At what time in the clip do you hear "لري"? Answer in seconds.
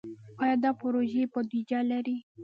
1.91-2.17